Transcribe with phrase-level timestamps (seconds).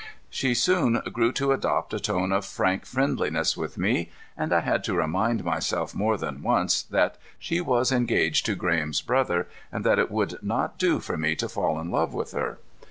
[0.31, 4.83] She soon grew to adopt a tone of frank friendliness with me, and I had
[4.85, 9.99] to remind myself more than once that she was engaged to Graham's brother, and that
[9.99, 12.57] it would not do for me to fall in love with her.